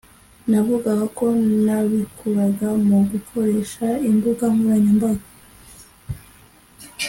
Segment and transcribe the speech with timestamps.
[0.49, 1.25] navuga ko
[1.65, 5.27] nabikuraga mu gukoresha imbuga nkoranyambaga